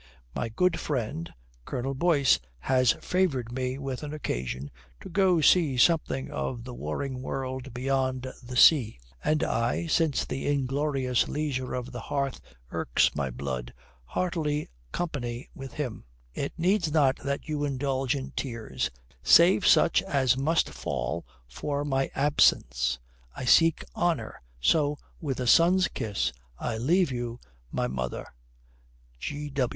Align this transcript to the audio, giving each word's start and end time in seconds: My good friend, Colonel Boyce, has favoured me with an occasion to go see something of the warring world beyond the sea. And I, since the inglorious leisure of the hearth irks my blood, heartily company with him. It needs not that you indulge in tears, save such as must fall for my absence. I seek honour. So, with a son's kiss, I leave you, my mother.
My 0.35 0.49
good 0.49 0.79
friend, 0.79 1.31
Colonel 1.63 1.93
Boyce, 1.93 2.39
has 2.61 2.93
favoured 2.93 3.51
me 3.51 3.77
with 3.77 4.01
an 4.01 4.15
occasion 4.15 4.71
to 4.99 5.09
go 5.09 5.41
see 5.41 5.77
something 5.77 6.31
of 6.31 6.63
the 6.63 6.73
warring 6.73 7.21
world 7.21 7.71
beyond 7.71 8.23
the 8.41 8.57
sea. 8.57 8.97
And 9.23 9.43
I, 9.43 9.85
since 9.85 10.25
the 10.25 10.47
inglorious 10.47 11.27
leisure 11.27 11.75
of 11.75 11.91
the 11.91 11.99
hearth 11.99 12.41
irks 12.71 13.15
my 13.15 13.29
blood, 13.29 13.75
heartily 14.05 14.69
company 14.91 15.49
with 15.53 15.73
him. 15.73 16.05
It 16.33 16.53
needs 16.57 16.91
not 16.91 17.17
that 17.17 17.47
you 17.47 17.63
indulge 17.63 18.15
in 18.15 18.31
tears, 18.31 18.89
save 19.21 19.67
such 19.67 20.01
as 20.01 20.35
must 20.35 20.71
fall 20.71 21.27
for 21.47 21.85
my 21.85 22.09
absence. 22.15 22.97
I 23.35 23.45
seek 23.45 23.83
honour. 23.95 24.41
So, 24.59 24.97
with 25.19 25.39
a 25.39 25.45
son's 25.45 25.87
kiss, 25.89 26.33
I 26.57 26.79
leave 26.79 27.11
you, 27.11 27.39
my 27.71 27.85
mother. 27.85 28.25